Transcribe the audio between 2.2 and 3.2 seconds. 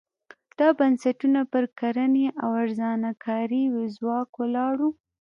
او ارزانه